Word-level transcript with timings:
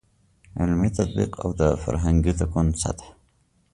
عملي 0.61 0.89
تطبیق 0.97 1.31
او 1.43 1.49
د 1.59 1.61
فرهنګي 1.83 2.33
تکون 2.39 2.67
سطحه. 2.81 3.11